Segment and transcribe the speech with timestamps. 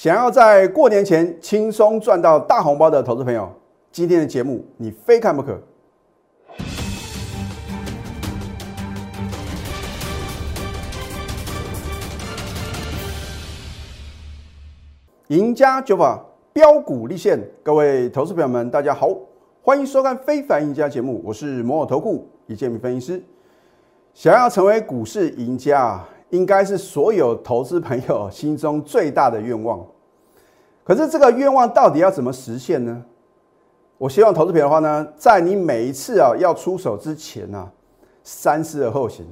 [0.00, 3.52] 想要在过年前轻松赚到大红包的投资朋友，
[3.90, 5.60] 今天的节目你非看不可。
[15.26, 19.08] 赢家酒法标股立现，各位投资朋友们，大家好，
[19.64, 23.22] 欢迎收看《非凡赢家》节目，我是摩尔投顾李建明分析师。
[24.14, 26.00] 想要成为股市赢家，
[26.30, 29.84] 应该是所有投资朋友心中最大的愿望。
[30.84, 33.04] 可是这个愿望到底要怎么实现呢？
[33.98, 37.68] 我希望投资朋友的话呢，在你每一次啊要出手之前呢，
[38.22, 39.26] 三思而后行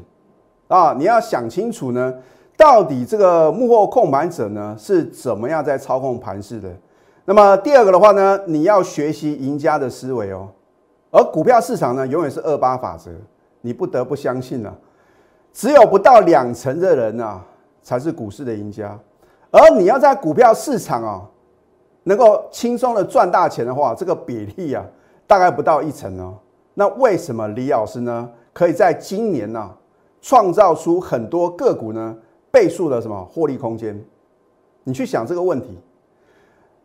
[0.68, 2.14] 啊，你要想清楚呢。
[2.58, 6.74] 到底这个幕后控盘者呢是怎么样在操控盘势的？
[7.26, 10.48] 那么第二个的话呢，你要学习赢家的思维哦。
[11.10, 13.10] 而股票市场呢，永远是二八法则，
[13.60, 14.74] 你不得不相信啊，
[15.56, 17.42] 只有不到两成的人啊，
[17.82, 18.94] 才是股市的赢家。
[19.50, 21.22] 而你要在股票市场啊，
[22.02, 24.84] 能够轻松的赚大钱的话，这个比例啊，
[25.26, 26.34] 大概不到一成哦。
[26.74, 29.70] 那为什么李老师呢，可以在今年呢，
[30.20, 32.14] 创造出很多个股呢？
[32.50, 33.98] 倍数的什么获利空间？
[34.84, 35.78] 你去想这个问题。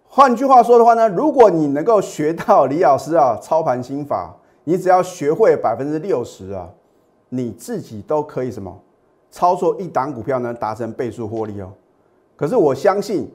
[0.08, 6.70] 换句话说的话呢，如果你能够学到李老师啊操盘心法，你只要学会百分之六十啊，
[7.34, 8.78] 你自己都可以什么
[9.32, 11.72] 操作一档股票呢达成倍数获利哦。
[12.36, 13.32] 可是我相信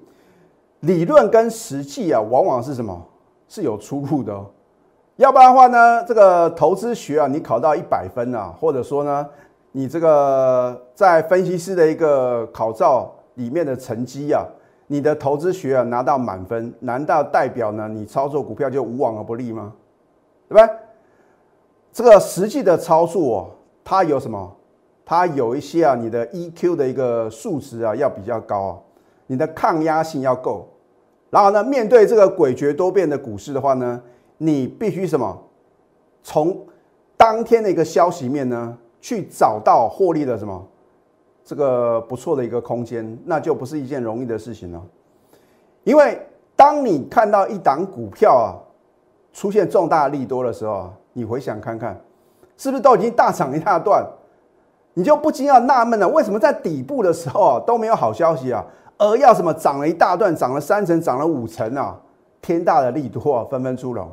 [0.80, 3.02] 理论跟实际啊，往往是什么
[3.48, 4.46] 是有出入的哦。
[5.16, 9.26] 要不然的话呢，这个投资学啊，你考到一百分啊，或者说呢？
[9.72, 14.42] 你这个在分析师的一个考照里面的成绩啊，
[14.86, 19.72] 你的投资学啊拿到满分，难道代表呢你操作股票就无往而不利吗？
[20.48, 20.76] 对不对？
[21.92, 23.50] 这个实际的操作哦，
[23.86, 24.56] 它有什么？
[25.04, 28.78] 它有一些啊，你的 EQ 的一个数值啊要比较高啊，
[29.28, 30.68] 你的抗压性要够。
[31.30, 34.02] 然后呢，面对这个诡谲多变的股市的话呢，
[34.38, 35.40] 你必须什么？
[36.24, 36.66] 从
[37.16, 38.76] 当天的一个消息面呢？
[38.98, 40.66] 去找到获利的什么
[41.44, 44.82] 这个不错的一个空间，那就不是一件容易的事情了。
[45.84, 46.20] 因为
[46.56, 48.58] 当你看到一档股票啊
[49.32, 52.00] 出现重大利多的时候，你回想看看，
[52.56, 54.04] 是不是都已经大涨一大段？
[54.94, 58.64] 你就不禁要纳闷了，为什么在底部的时候啊都没有好消息啊，
[58.96, 62.00] 而要什么涨了一大段，涨了三成，涨了五成啊，
[62.40, 64.10] 天大的利多啊纷纷出笼。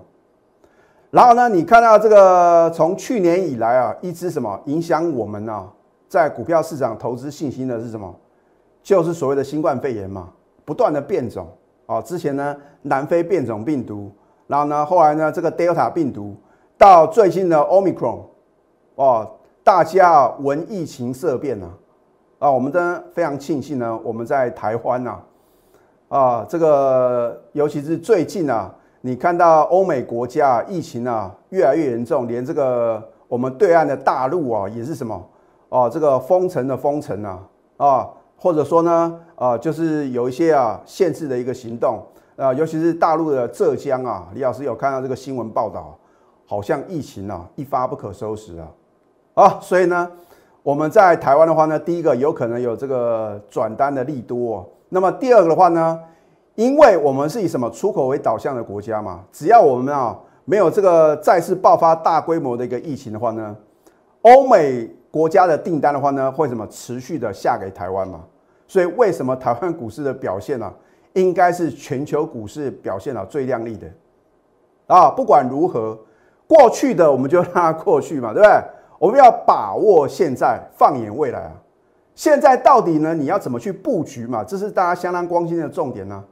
[1.10, 5.70] 然后呢，你看到这个从去年以来啊，一支什么影响我们呢？
[6.10, 8.14] 在股票市场投资信心的是什么？
[8.84, 10.28] 就是所谓的新冠肺炎嘛，
[10.66, 11.48] 不断的变种
[11.86, 12.02] 啊。
[12.02, 14.12] 之前呢，南非变种病毒，
[14.48, 16.36] 然后呢，后来呢，这个 Delta 病毒，
[16.78, 18.20] 到最新的 Omicron，
[18.96, 19.30] 哦，
[19.64, 21.70] 大家闻疫情色变啊。
[22.40, 25.18] 啊，我们的非常庆幸呢，我们在台湾呐，
[26.10, 28.74] 啊，这个尤其是最近啊。
[29.06, 35.22] 你看到欧美国家疫情啊越来越严重，连这个我们对岸的大陆啊也是什么
[35.68, 37.44] 哦，这个封城的封城啊
[37.76, 42.02] 啊，或者说呢啊，就是有一些啊限制的一个行动
[42.38, 45.98] 啊，尤其是大陆的浙江啊，李老师有看到这个新闻报道，
[46.46, 48.68] 好像疫情啊一发不可收拾啊
[49.34, 50.10] 啊，所以呢，
[50.62, 56.00] 我们在台湾的话呢，第一个有可能有这个转单的利多，哦那么第二个的话呢？
[56.56, 63.56] 因为我们是以什么出口为导向的国家嘛，只要我们啊没有这个再次爆发大规模的一个疫情的话呢，
[64.22, 68.20] 欧美国家的订单的话呢，会什么持续的下给台湾嘛？
[68.68, 70.72] 所以为什么台湾股市的表现呢，
[71.14, 73.88] 应该是全球股市表现啊最亮丽的
[74.86, 75.10] 啊？
[75.10, 75.98] 不管如何，
[76.46, 78.64] 过去的我们就让它过去嘛，对不对？
[79.04, 81.52] 我们要把握现在，放眼未来啊！
[82.16, 84.46] 现在到底呢，你要怎么去布局嘛？
[84.46, 86.24] 这是大家相当关心的重点呢。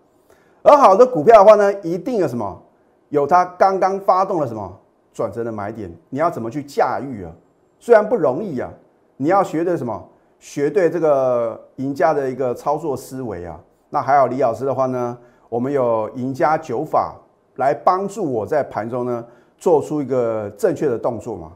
[0.63, 2.63] 而好的股票的话呢，一定有什么？
[3.09, 4.73] 有它刚刚发动了什么
[5.11, 5.93] 转折的买点？
[6.07, 7.31] 你要怎么去驾驭啊？
[7.77, 8.71] 虽然不容易啊，
[9.17, 10.01] 你要学的什么？
[10.39, 13.59] 学对这个赢家的一个操作思维啊。
[13.89, 15.17] 那还有李老师的话呢，
[15.49, 17.17] 我们有赢家九法
[17.57, 19.25] 来帮助我在盘中呢
[19.57, 21.51] 做出一个正确的动作嘛。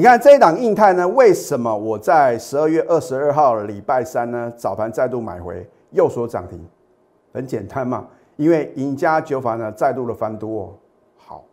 [0.00, 6.58] 你看这一档印泰呢，为什么我在十二月二十二号礼拜三呢早盘再度买回，又说涨停？
[7.34, 8.06] 很简单嘛，
[8.36, 10.74] 因为赢家酒法呢再度的翻多，
[11.18, 11.44] 好，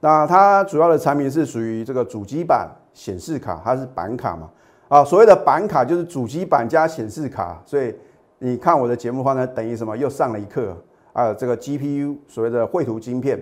[0.00, 4.50] 那它主要的产品是属于这个主机板显示卡，它是板卡嘛，
[4.88, 7.94] 啊，所谓的板卡就是主机板加显示卡，所以
[8.40, 9.96] 你看我的节目的话呢，等于什么？
[9.96, 10.76] 又上了一课
[11.12, 13.40] 啊，这个 GPU 所谓的绘图晶片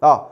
[0.00, 0.26] 啊，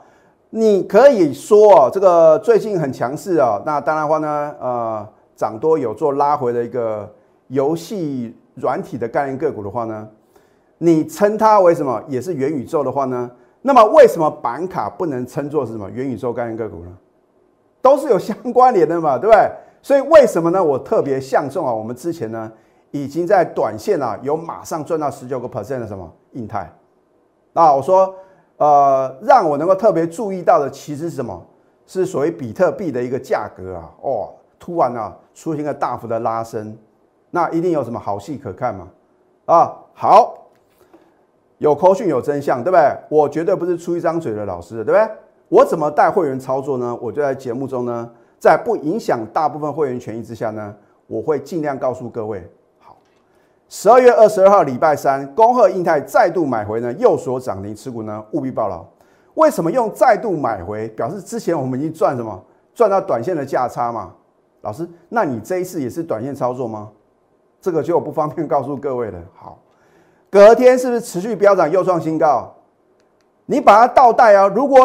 [0.51, 7.09] 你可以说哦这个最近很强势啊，那当然话呢，呃，涨多有做拉回的一个
[7.47, 10.07] 游戏软体的概念个股的话呢。
[10.83, 13.29] 你称它为什么也是元宇宙的话呢？
[13.61, 16.91] 那么为什么板卡不能称作是什么元宇宙概念个股呢？
[17.83, 19.51] 都是有相关联的嘛，对不对？
[19.83, 20.63] 所以为什么呢？
[20.63, 22.51] 我特别相中啊，我们之前呢
[22.89, 26.73] 已经在短线啊有马上赚到十九个 percent 的什么印泰
[27.53, 28.15] 啊，我说
[28.61, 31.43] 呃让我能够特别注意到的其实是什么？
[31.87, 34.29] 是所谓比特币的一个价格啊，哦，
[34.59, 36.77] 突然啊出现个大幅的拉升，
[37.31, 38.87] 那一定有什么好戏可看嘛？
[39.45, 40.37] 啊，好。
[41.57, 42.97] 有口讯有真相，对不对？
[43.09, 45.09] 我绝对不是出一张嘴的老师，对不对？
[45.49, 46.97] 我怎么带会员操作呢？
[47.01, 48.09] 我就在节目中呢，
[48.39, 50.75] 在不影响大部分会员权益之下呢，
[51.07, 52.47] 我会尽量告诉各位。
[53.73, 58.85] 十二月二十二号礼拜三，恭贺印泰再度买回呢，右所涨停持股呢，务必报牢。
[59.35, 60.89] 为什么用再度买回？
[60.89, 62.37] 表示之前我们已经赚什么？
[62.75, 64.11] 赚到短线的价差嘛。
[64.59, 66.89] 老师，那你这一次也是短线操作吗？
[67.61, 69.17] 这个就不方便告诉各位了。
[69.33, 69.57] 好。
[70.29, 72.53] 隔天是不是持续飙涨又创新高？
[73.45, 74.49] 你把它倒带啊！
[74.49, 74.79] 如果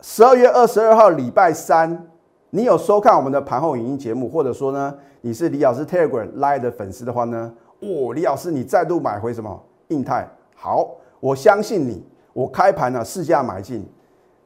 [0.00, 2.08] 十二月二十二号礼拜三，
[2.50, 10.28] 你有收看我们的盘后影音节目，或者说呢，你是李老师 Telegram Live 的粉丝的话呢，哦，李老师你再度买回什么印泰？
[10.54, 10.88] 好，
[11.20, 13.86] 我相信你，我开盘呢试价买进，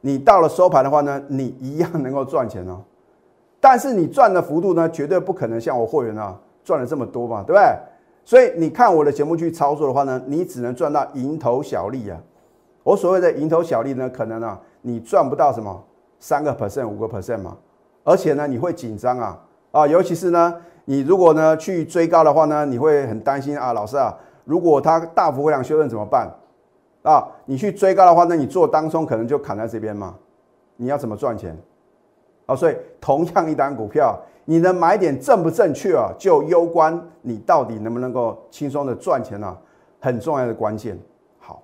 [0.01, 2.81] 你到了收盘的话呢，你一样能够赚钱哦。
[3.59, 7.63] 但是你赚的幅度呢，绝对不可能像我会员啊赚了这么多嘛，对不对？
[8.25, 12.17] 所以你看我的节目去操作的话呢，你只能赚到蝇头小利啊。
[12.83, 15.83] 我所谓的蝇头小利呢，可能啊你赚不到什么
[16.19, 17.57] 三个 percent、五个 percent 嘛，
[18.03, 19.39] 而且呢你会紧张啊
[19.71, 24.13] 啊，尤其是呢你如果呢去追高的话呢，你会很担心啊，老师啊，
[24.45, 26.29] 如果它大幅回量修正怎么办
[27.03, 27.27] 啊？
[27.45, 30.15] 你去追高的话，那你做当中可能就砍在这边嘛，
[30.77, 31.57] 你要怎么赚钱
[32.45, 32.55] 啊？
[32.55, 34.19] 所以同样一单股票。
[34.45, 39.57] 你的买点正不正确啊，就攸关你到底能不能够轻松的赚钱啊，
[40.01, 40.99] 很重要的关键。
[41.39, 41.61] 好，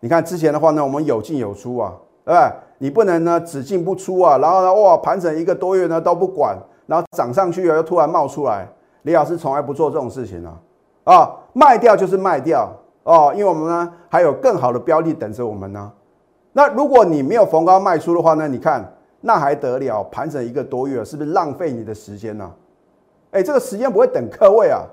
[0.00, 2.52] 你看之前的话呢，我们有进有出啊，对不对？
[2.78, 8.68] 你不能呢只进不出啊，然后呢哇盘整一个多月呢都不管，然后涨上去又突然冒出来。
[9.02, 10.58] 李老师从来不做这种事情啊，
[11.04, 12.72] 啊卖掉就是卖掉
[13.04, 15.92] 哦，因为我们呢还有更好的标的等着我们呢。
[16.52, 18.92] 那如果你没有逢高卖出的话呢，你看。
[19.22, 20.04] 那还得了？
[20.04, 22.48] 盘整一个多月，是不是浪费你的时间呢？
[23.32, 24.84] 哎，这个时间不会等客位啊！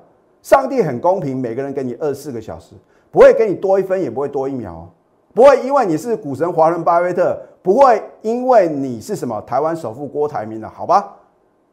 [0.42, 2.74] 上帝很公平，每个人给你二十四个小时，
[3.12, 4.90] 不会给你多一分，也不会多一秒，
[5.36, 11.14] 不会因为你是股神华伦巴菲特，不会因为你是什么台湾首富郭台铭的，好吧？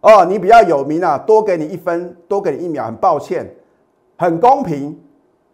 [0.00, 3.46] 哦，你比较有名啊，多给你一分，多给你一秒，很抱歉，
[4.16, 4.98] 很公平。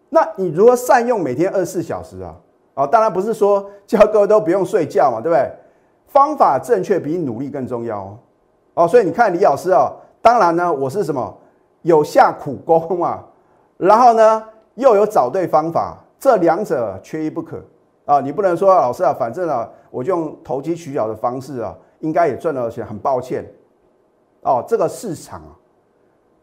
[0.09, 2.33] 那你如何善用每天二十四小时啊？
[2.73, 5.51] 啊，当然不是说叫各位都不用睡觉嘛，对不对？
[6.07, 8.17] 方法正确比努力更重要哦，
[8.75, 9.91] 哦，所以你看李老师啊，
[10.21, 11.37] 当然呢，我是什么
[11.81, 13.21] 有下苦功啊，
[13.75, 14.41] 然后呢
[14.75, 17.61] 又有找对方法，这两者缺一不可
[18.05, 18.21] 啊。
[18.21, 22.85] 你不能说老师啊，反正啊，我就用投机取巧的方式啊，应该也赚到钱。
[22.85, 23.45] 很抱歉
[24.41, 25.51] 哦，这个市场啊，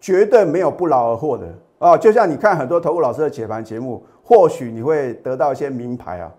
[0.00, 1.46] 绝对没有不劳而获的
[1.78, 1.96] 哦。
[1.96, 6.32] 就像你看很多投顾老师的解盘节目，或许你会得到一些名牌啊，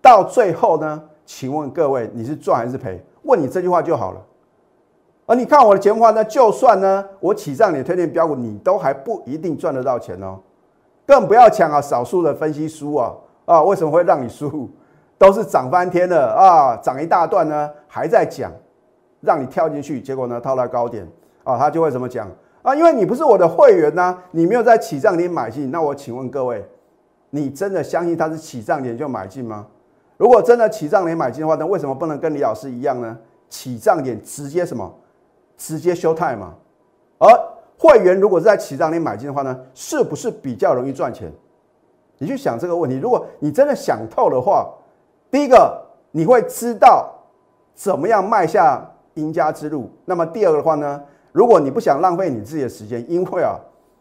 [0.00, 1.02] 到最后呢。
[1.24, 3.00] 请问各位，你是赚还是赔？
[3.22, 4.20] 问你这句话就好了。
[5.24, 10.40] 而你看我的节目话呢，就算呢我起上你的推荐标股，你都还不一定赚得到钱哦。
[11.06, 13.14] 更不要抢啊，少数的分析书啊
[13.44, 14.68] 啊，为什么会让你输？
[15.16, 18.50] 都是涨翻天了啊，涨一大段呢，还在讲，
[19.22, 21.08] 让你跳进去，结果呢套到高点
[21.42, 22.28] 啊，他就会怎么讲
[22.62, 22.74] 啊？
[22.74, 25.70] 因为你不是我的会员呐，你没有在起账点买进。
[25.70, 26.62] 那我请问各位，
[27.30, 29.66] 你真的相信他是起账点就买进吗？
[30.18, 33.16] 如果真的起涨点买进的话，那为什么不能跟李老师一样呢？
[33.48, 34.92] 起涨点直接什么？
[35.56, 36.54] 直接休泰嘛。
[37.18, 37.28] 而
[37.78, 41.32] 会员如果是在起涨点买进的话呢，是不是比较容易赚钱？
[42.18, 42.96] 你去想这个问题。
[42.98, 44.72] 如果你真的想透的话，
[45.30, 45.80] 第一个
[46.12, 47.10] 你会知道
[47.74, 49.90] 怎么样卖下赢家之路。
[50.04, 51.02] 那么第二个的话呢，
[51.32, 53.58] 如果你不想浪费你自己的时间，因为啊，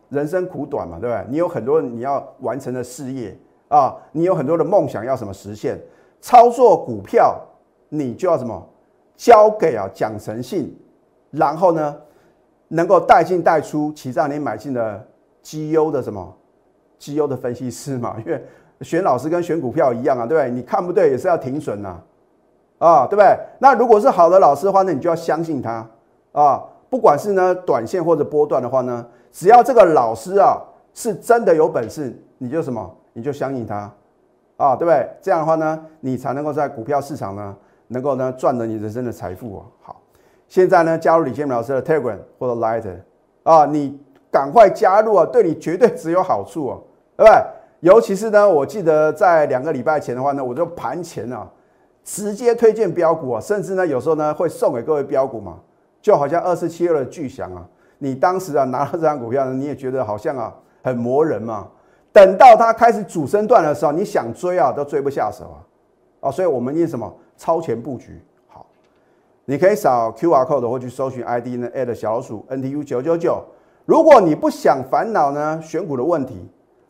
[0.10, 1.26] 人生苦短嘛，对不对？
[1.30, 3.38] 你有很多你要完成的事业
[3.68, 5.80] 啊，你有很多的梦想要什么实现？
[6.20, 7.40] 操作股票，
[7.90, 8.68] 你就要什么？
[9.18, 10.76] 交给啊讲诚信，
[11.30, 11.96] 然后呢，
[12.70, 15.08] 能够带进带出，起让你买进的
[15.44, 16.36] 绩优的什么
[16.98, 18.16] 绩优的分析师嘛？
[18.26, 18.44] 因为
[18.82, 20.50] 选老师跟选股票一样啊，对不对？
[20.50, 22.02] 你看不对也是要停损呐，
[22.86, 23.38] 啊对不对？
[23.60, 25.88] 那如果是好的老师的话，那你就要相信他
[26.32, 26.64] 啊。
[26.90, 30.60] 不管是呢短线或者波段的话呢，只要这个老师啊
[30.94, 32.98] 是真的有本事，你就什么？
[33.14, 33.90] 你就相信他。
[34.58, 35.10] 啊，对不对？
[35.22, 37.56] 这样的话呢，你才能够在股票市场呢，
[37.88, 39.66] 能够呢赚得你人生的财富哦。
[39.82, 40.02] 好，
[40.48, 42.84] 现在呢加入李建明老师的 Telegram 或者 Light
[43.44, 46.84] 啊，你赶快加入啊，对你绝对只有好处哦，
[47.18, 47.42] 对不对？
[47.80, 51.50] 尤其是呢，我记得在两个礼拜前的话呢，我就盘前啊，
[52.04, 55.60] 直接推荐标股啊，甚至呢有时候呢会送给各位标股嘛，
[56.02, 57.66] 就好像二四七二的巨翔啊，
[58.00, 61.68] 你当时啊拿到这张股票呢，你也觉得好像啊很磨人嘛。
[62.12, 68.66] 等到它开始主升段的时候，你想追啊都追不下手啊，啊，所以我们念什么超前布局好，
[69.46, 73.44] 你可以扫 Q R code 或去搜寻 ID 呢 at 小老鼠 N T U 九九九。
[73.86, 76.50] 如果你不想烦恼呢选股的问题。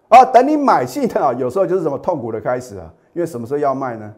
[0.09, 2.93] 啊，等你买进的，有时候就是什么痛苦的开始啊！
[3.13, 4.13] 因为什么时候要卖呢？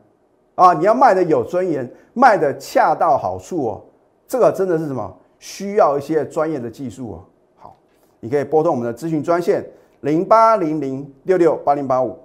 [0.55, 3.81] 啊，你要卖的有尊严，卖的恰到好处哦。
[4.27, 5.17] 这个真的是什么？
[5.39, 7.23] 需要一些专业的技术哦。
[7.57, 7.75] 好，
[8.19, 9.65] 你可以拨通我们的咨询专线
[10.01, 12.17] 零八零零六六八零八五。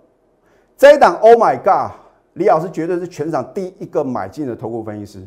[0.77, 1.93] 这一档，Oh my God，
[2.35, 5.27] 李老师绝对是全场第一个买进的投顾分析师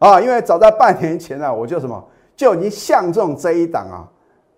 [0.00, 0.20] 啊！
[0.20, 4.08] 因为早在半年前啊，我就什么就已经相中这一档啊。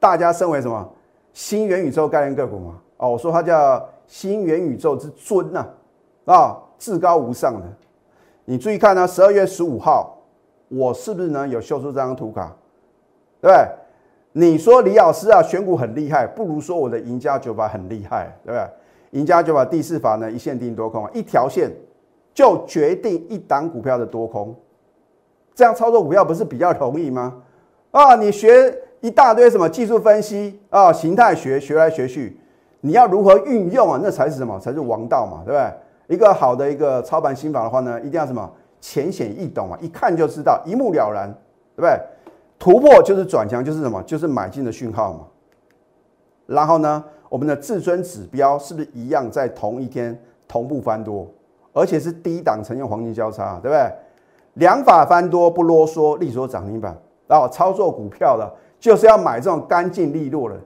[0.01, 0.91] 大家身为什么
[1.35, 2.81] 新元宇宙概念个股嘛？
[2.97, 5.67] 哦，我说它叫新元宇宙之尊呐，
[6.25, 7.67] 啊，至高无上的。
[8.45, 10.19] 你注意看呢，十二月十五号，
[10.69, 12.55] 我是不是呢有秀出这张图卡？
[13.41, 13.69] 对不对？
[14.33, 18.69] 你说李老师啊，选股很厉害，不如说我的赢家九法很厉害，对不对？
[19.19, 21.71] 赢家九法第四法呢，一线定多空，一条线
[22.35, 24.55] 就决定一档股票的多空。
[25.55, 27.35] 这样操作股票不是比较容易吗？
[27.93, 32.39] 啊，你学一大堆什么技术分析啊，形态学学来学去。
[32.81, 33.99] 你要如何运用啊？
[34.03, 34.61] 那才是什么？
[34.61, 35.73] 才是王道嘛，对不对？
[36.07, 41.33] 一个好的一个操盘心法的话呢，一定要什么浅显易懂啊，一看就知道，一目了然，
[41.75, 41.99] 对不对？
[42.59, 44.03] 突破就是转强，就是什么？
[44.03, 45.21] 就是买进的讯号嘛。
[46.47, 51.27] 然后呢，我们的至尊指标是不是一样在同一天同步翻多，
[51.73, 53.93] 而且是低档呈现黄金交叉，对不对？
[54.55, 56.97] 两法翻多不啰嗦，利索涨停板。
[57.27, 60.57] 然后操作股票的，就是要买这种干净利落的。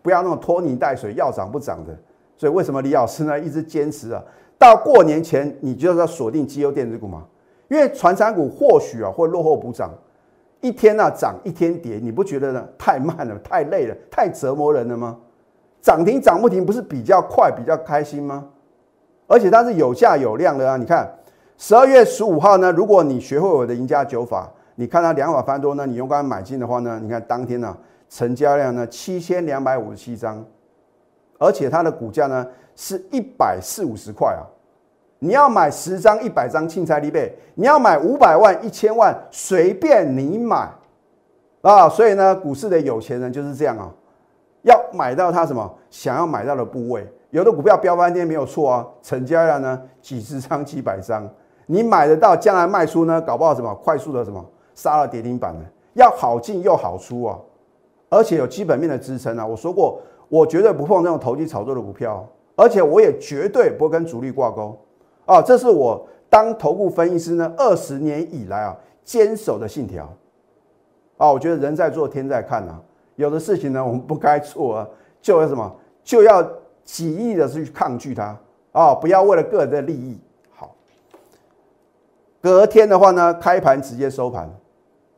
[0.00, 1.94] 不要那种拖泥带水、要涨不涨的，
[2.36, 4.22] 所以为什么李老师呢一直坚持啊？
[4.58, 7.24] 到过年前你就要锁定绩优电子股嘛？
[7.68, 9.90] 因为传产股或许啊会落后补涨，
[10.60, 15.16] 一天呢涨一天跌，你不觉得呢太慢了、太累了、太折磨人了吗？
[15.80, 18.46] 涨停涨不停不是比较快、比较开心吗？
[19.26, 20.76] 而且它是有价有量的啊！
[20.76, 21.08] 你看
[21.56, 27.76] 十二月十五号呢，如果你学会我的赢家九法，你看它两法翻多呢，你用刚买进的话呢，你看当天呢。
[28.10, 30.42] 成交量呢七千两百五十七张，
[31.38, 34.42] 而且它的股价呢是一百四五十块啊！
[35.20, 40.68] 你要买十张、一百张，青菜利贝；你要买五百万、一千万，随便你买
[41.62, 41.88] 啊！
[41.88, 43.90] 所以呢，股市的有钱人就是这样啊，
[44.62, 47.06] 要买到他什么想要买到的部位。
[47.30, 51.28] 有的股票飙翻天没有错啊，成交量呢几十张、几百张，
[51.66, 55.64] 你买得到，将来卖出呢，搞不好什么快速的什么杀了跌停板呢？
[55.94, 57.36] 要好进又好出啊！
[58.10, 59.46] 而且有基本面的支撑啊！
[59.46, 64.78] 我说过，我绝对不碰这种投机炒作的股票，而且我也绝对不会跟主力挂钩
[65.26, 65.42] 啊！
[65.42, 70.10] 这是我当投顾分析师呢二十年以来啊坚守的信条
[71.18, 71.30] 啊！
[71.30, 72.80] 我觉得人在做天在看啊，
[73.16, 74.88] 有的事情呢我们不该做啊，
[75.20, 76.42] 就要什么就要
[76.84, 78.34] 极力的去抗拒它
[78.72, 78.94] 啊！
[78.94, 80.18] 不要为了个人的利益
[80.54, 80.74] 好。
[82.40, 84.48] 隔天的话呢，开盘直接收盘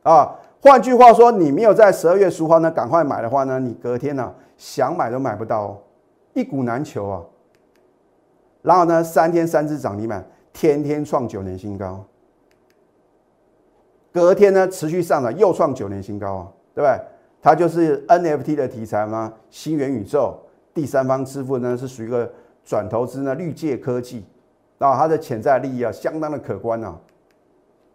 [0.03, 0.35] 啊！
[0.61, 5.81] 换句话说，你没有在十二月十五号呢赶快买的话呢，你隔天呢想买都买不到，
[6.33, 7.23] 一股难求啊。
[8.61, 12.05] 然后呢，三天三只涨停板，天天创九年新高。
[14.13, 16.99] 隔天呢持续上涨，又创九年新高啊，对不对？
[17.41, 19.33] 它就是 NFT 的题材吗？
[19.49, 20.39] 新元宇宙，
[20.75, 22.31] 第三方支付呢是属于一个
[22.63, 24.23] 转投资呢，绿界科技，
[24.77, 26.95] 啊，它的潜在利益啊相当的可观啊。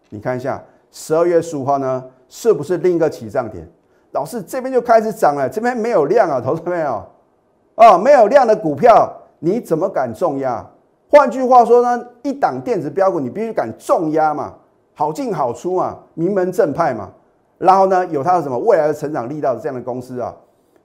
[0.09, 0.65] 你看一下
[0.99, 2.03] 十二月十五号呢。
[2.29, 3.65] 是不是另一个起涨点？
[4.11, 7.00] 老师这边就开始涨了，这边没有量啊，投资没有？
[7.76, 10.67] 啊，没有量的股票，你怎么敢重压？
[11.09, 14.55] 换句话说呢，一档电子标股，你必须敢重压嘛，
[14.93, 17.12] 好进好出嘛，名门正派嘛。
[17.59, 20.35] 然后呢，有它的什么未来的成长力道的这样的公司啊，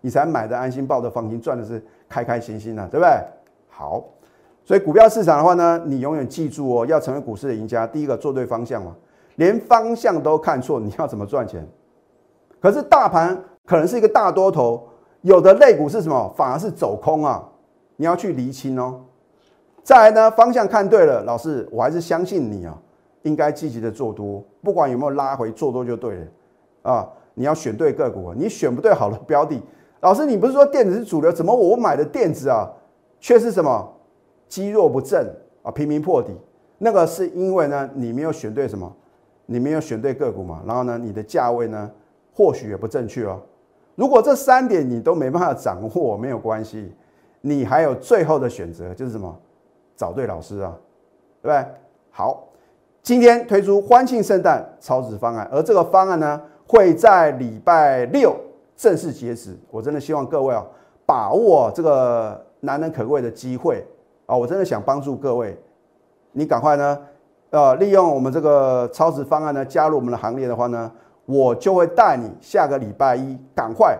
[0.02, 3.12] 你才买的安心，抱的放心，赚的是开开心心的，对不对？
[3.68, 4.04] 好，
[4.64, 8.96] 所以股票市场的话呢，你永远记住哦，要成为股市的赢家，第一个做对方向嘛。
[9.36, 11.68] 连方向都看错，你要怎么赚钱？
[12.60, 14.88] 可是大盘可能是一个大多头，
[15.22, 16.34] 有的类股是什么？
[16.36, 17.48] 反而是走空啊！
[17.96, 19.02] 你要去厘清哦。
[19.84, 22.78] 再来呢，方向看对了，老师，我还是相信你啊，
[23.24, 26.28] 应该积极的做多，不管有没有拉回，做多就对了
[26.84, 27.10] 啊！
[27.34, 29.60] 你要选对个股，你选不对好的标的，
[30.02, 32.70] 老师，你不是说电子是主流，怎么我买的电子啊，
[33.20, 33.92] 却是什么
[34.48, 35.26] 积弱不振
[35.64, 36.32] 啊，频频破底？
[36.78, 38.92] 那个是因为呢，你没有选对什么？
[39.52, 40.64] 你没有选对个股嘛？
[40.66, 41.92] 然后呢，你的价位呢，
[42.34, 43.40] 或许也不正确哦。
[43.96, 46.92] 如果这三点你都没办法掌握，没有关系，
[47.42, 49.38] 你还有最后的选择，就是什么？
[49.96, 50.76] 找对老师啊，
[51.42, 51.66] 对不对？
[52.10, 52.48] 好，
[53.04, 58.36] 今天推出欢庆圣诞超值方案，而这个方案呢，会在礼拜六
[58.76, 59.56] 正式截止。
[59.70, 60.66] 我真的希望各位啊，
[61.06, 63.86] 把握这个难能可贵的机会
[64.26, 64.36] 啊！
[64.36, 65.56] 我真的想帮助各位，
[66.32, 66.98] 你赶快呢，
[67.52, 70.90] 呃，利用我们这个超值方案呢，加入我们的行列的话呢，
[71.26, 73.98] 我就会带你下个礼拜一赶快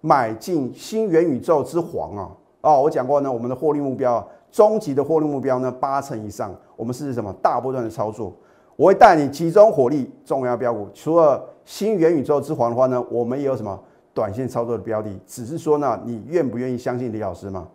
[0.00, 2.30] 买进新元宇宙之皇啊！
[2.60, 6.54] 哦，我讲过呢，我们的获利目标，终极的获利目标呢，八成以上。
[6.76, 8.32] 我们是什么大波段的操作？
[8.76, 10.88] 我会带你集中火力重要标股。
[10.94, 13.76] 除了新元宇宙之皇的话呢，我们也有什么
[14.14, 15.10] 短线操作的标的？
[15.26, 17.66] 只是说呢，你愿不愿意相信李老师吗？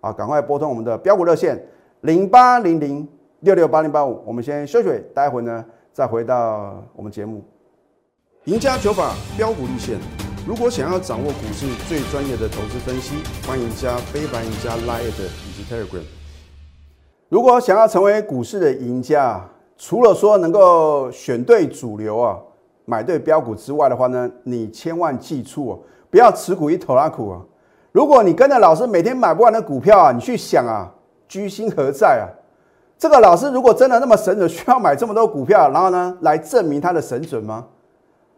[0.00, 1.64] 啊，赶快拨通我们的标股热线
[2.00, 3.08] 零八零零
[3.42, 4.22] 六六八零八五。
[4.24, 7.44] 我们先休息，待会呢再回到我们节目。
[8.44, 9.98] 赢家九法标股立线。
[10.46, 16.02] 如果想要掌握股市最专业的投资分析，欢迎加非凡、加 Line 以及 Telegram。
[17.28, 19.44] 如果想要成为股市的赢家，
[19.76, 22.38] 除了说能够选对主流啊，
[22.84, 25.78] 买对标股之外的话呢，你千万记住哦，
[26.10, 27.40] 不要持股一头拉苦啊。
[27.90, 30.92] 如果你跟着老师每天买不完的股票啊，你去想啊，
[31.26, 32.26] 居心何在啊？
[33.02, 37.66] 这个老师如果真的那么神准，需要买这么多股票，然后呢，来证明他的神准吗？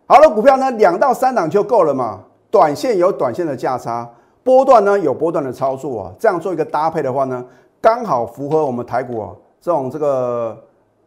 [0.06, 2.21] 好的股票呢，两到三档就够了嘛。
[2.50, 4.11] 短线有短线的价差，
[4.42, 6.12] 波段呢有波段的操作啊。
[6.18, 7.44] 这样做一个搭配的话呢，
[7.78, 9.28] 刚好符合我们台股啊
[9.61, 10.59] 这种这个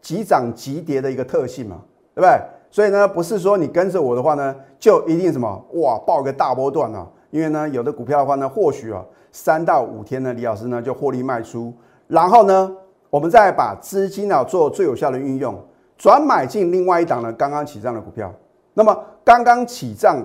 [0.04, 1.78] 急涨急跌的一个特性嘛，
[2.14, 2.40] 对不对？
[2.70, 7.08] 所以呢，不是说你跟着我的话呢，就一定什么哇爆一个大波段啊。
[7.32, 11.74] 因为呢，有的股票的话呢，或许啊三到五天呢，李老师呢就获利卖出，
[12.06, 12.72] 然后呢，
[13.10, 15.56] 我们再把资金啊做最有效的运用，
[15.98, 18.34] 转买进另外一档呢刚刚起涨的股票。
[18.74, 20.24] 那么刚刚起涨，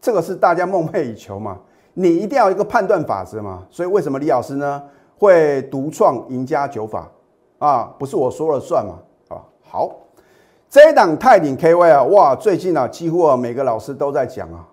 [0.00, 1.58] 这个是大家梦寐以求嘛？
[1.94, 3.64] 你一定要一个判断法则嘛？
[3.70, 4.82] 所以为什么李老师呢
[5.18, 7.10] 会独创赢家九法
[7.58, 7.94] 啊？
[7.98, 8.98] 不是我说了算嘛？
[9.28, 9.90] 啊，好，
[10.68, 14.66] 这一档泰鼎 KY 啊，哇，最近啊，几乎啊每个老师都在讲啊，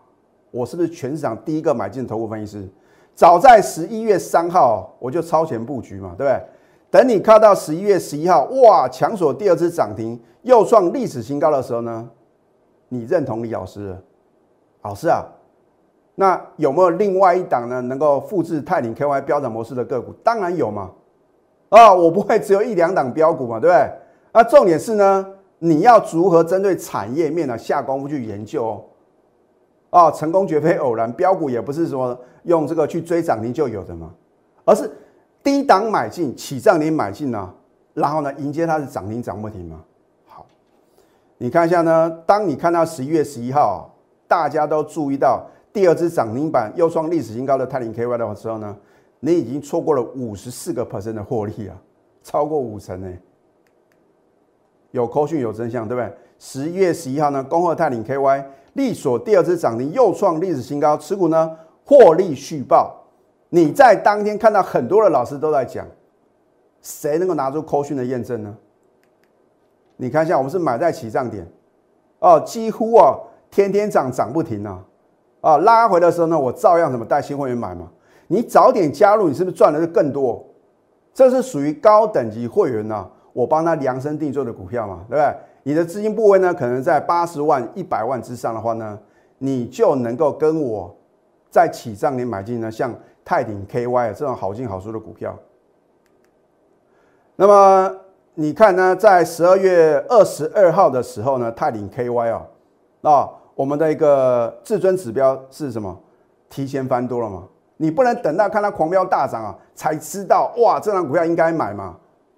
[0.52, 2.70] 我是不是全市场第一个买进的投顾分析师？
[3.16, 6.42] 早在十一月三号我就超前布局嘛，对不对？
[6.94, 12.08] 等你看到十一月十一号，哇，强锁第二次涨停，又创历史新高的时候呢？
[12.88, 13.98] 你认同李老师？
[14.84, 15.26] 老师啊，
[16.14, 17.82] 那有没有另外一档呢？
[17.82, 20.14] 能够复制泰林 KY 标涨模式的个股？
[20.24, 20.92] 当然有嘛！
[21.70, 23.92] 啊，我不会只有一两档标股嘛，对不对？
[24.32, 25.26] 那，重点是呢，
[25.58, 28.84] 你要如何针对产业面呢下功夫去研究哦。
[29.90, 34.12] 啊，成功绝非偶然，标股也不是说用这个去追涨停就有的嘛，
[34.64, 34.92] 而是
[35.44, 37.54] 低档买进，起涨点买进呢，
[37.94, 39.84] 然后呢迎接它的涨停涨不停嘛。
[41.40, 43.94] 你看一下呢，当你看到十一月十一号，
[44.28, 48.78] 大家都注意到第二只涨停板又创历史新高的泰林 KY 的时候呢，
[49.20, 51.76] 你已经错过了五十四个 percent 的获利啊，
[52.24, 53.12] 超过五成呢。
[54.92, 56.14] 有扣讯有真相，对不对？
[56.40, 63.03] 十一月十一号呢，恭贺泰林 KY 力所第二只涨停又创历史新高，持股呢获利续报。
[63.56, 65.86] 你在当天看到很多的老师都在讲，
[66.82, 68.58] 谁能够拿出扣讯的验证呢？
[69.96, 71.48] 你看一下，我们是买在起涨点，
[72.18, 73.16] 哦，几乎啊
[73.52, 74.84] 天天涨涨不停啊，
[75.42, 77.92] 啊拉回的时候呢，我照样怎么带新会员买嘛。
[78.26, 80.44] 你早点加入，你是不是赚的是更多？
[81.14, 85.36] 这是属于高等级会员呢，我帮他量身定做的股票嘛，对不对？
[85.62, 88.98] 你的资金部位呢，可能在八十万、一百万之上的话呢，
[89.38, 90.98] 你就能够跟我
[91.52, 92.92] 在起涨点买进呢，像
[93.26, 95.38] 泰鼎 KY 这种好进好出的股票。
[97.36, 97.96] 那么。
[98.36, 102.42] 你看呢，在十二月二十二号的时候呢，泰鼎 KY 啊，
[103.04, 105.96] 啊，我们的一个至尊指标是什么？
[106.50, 107.44] 提前翻多了嘛？
[107.78, 111.96] 你不能等到看它狂飙大涨啊，才知道哇，这张股票应该买嘛？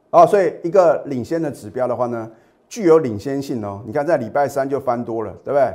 [0.09, 2.29] 啊，所以一个领先的指标的话呢，
[2.67, 3.81] 具有领先性哦。
[3.85, 5.73] 你看在礼拜三就翻多了，对不对？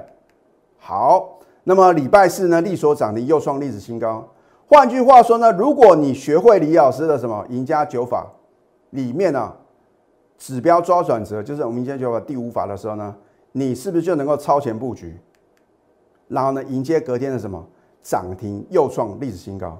[0.77, 4.29] 好，那么礼拜四呢，利所涨停又创历史新高。
[4.71, 8.25] 换句话说呢，如果你学会李老师的什么赢家九法
[8.91, 9.53] 里面呢？
[10.39, 13.13] 指标抓转折，就是我们今天就第五法的时候呢，
[13.51, 15.19] 你是不是就能够超前布局，
[16.29, 17.67] 然后呢迎接隔天的什么
[18.01, 19.77] 涨停又创历史新高？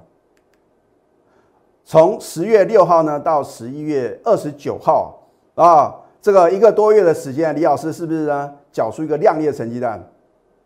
[1.85, 5.25] 从十月六号呢到十一月二十九号
[5.55, 10.05] 啊，这个一个多月的时间，李老师是不是呢缴出一个亮丽的成绩单？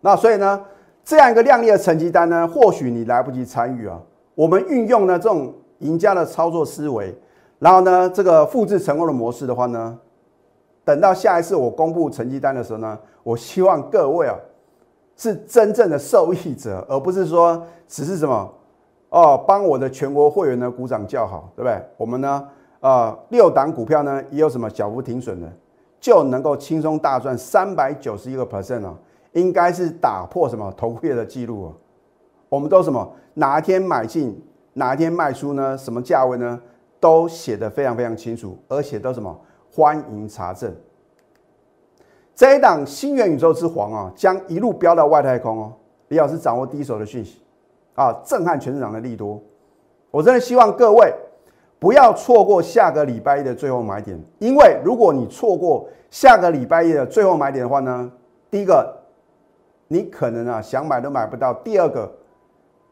[0.01, 0.65] 那所以呢，
[1.03, 4.01] 这样一个亮丽的成绩单呢，或许你来不及参与啊，
[4.35, 7.13] 我们运用呢这种赢家的操作思维。
[7.57, 9.97] 然后呢，这个复制成功的模式的话呢，
[10.83, 14.35] 等到下一次我公布成绩单的时候呢，我希望各位啊
[15.15, 18.53] 是真正的受益者，而不是说只是什么
[19.09, 21.81] 哦，帮我的全国会员呢鼓掌叫好，对不对？
[21.95, 22.45] 我们呢，
[22.81, 25.47] 呃，六档股票呢也有什么小幅停损的，
[25.99, 28.95] 就能够轻松大赚三百九十一个 percent 哦，
[29.31, 31.73] 应该是打破什么头月的记录哦。
[32.55, 34.41] 我们都什么哪一天买进，
[34.73, 35.77] 哪一天卖出呢？
[35.77, 36.57] 什么价位呢？
[37.01, 39.37] 都写得非常非常清楚，而且都什么
[39.69, 40.73] 欢迎查证。
[42.33, 45.73] 这一档新元宇宙之皇啊，将一路飙到外太空哦。
[46.07, 47.41] 李老师掌握第一手的讯息
[47.95, 49.37] 啊，震撼全市场的利多。
[50.11, 51.13] 我真的希望各位
[51.77, 58.09] 不要错过下个礼拜一的最后买点，因为如果你错过下个礼拜一的最后买点的话呢，
[58.49, 58.97] 第一个
[59.89, 62.11] 你可能啊想买都买不到，第二个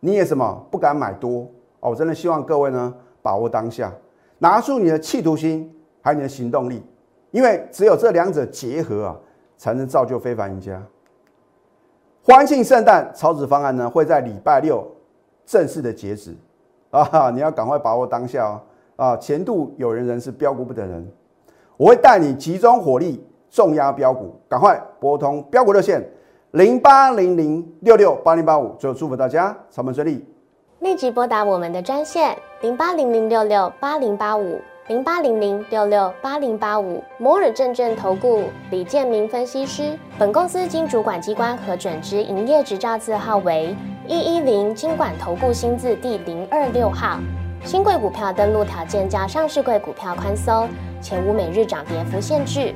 [0.03, 1.47] 你也什么不敢买多
[1.79, 1.91] 哦。
[1.91, 3.91] 我真的希望各位呢把握当下，
[4.39, 6.83] 拿出你的企图心还有你的行动力，
[7.31, 9.17] 因为只有这两者结合啊。
[9.55, 10.81] 才能造就非凡赢家。
[12.21, 14.85] 欢庆圣诞超值方案呢，会在礼拜六
[15.45, 16.35] 正式的截止
[16.89, 17.29] 啊！
[17.29, 18.61] 你要赶快把握当下哦！
[18.97, 21.07] 啊，前度有人人是标股不等人，
[21.77, 26.03] 我会带你集中火力重压标股，赶快拨通标股热线
[26.53, 28.75] 零八零零六六八零八五。
[28.77, 30.23] 最后祝福大家操盘顺利，
[30.81, 34.61] 立即拨打我们的专线零八零零六六八零八五。
[34.87, 43.73] 零八零零六六八零八五摩尔证券投顾李建明分析师，本公司经主管机关核准之营业执照字号为
[44.07, 47.17] 一一零金管投顾新字第零二六号。
[47.63, 50.67] 新贵股票登录条件较上市贵股票宽松，
[51.01, 52.75] 且无每日涨跌幅限制。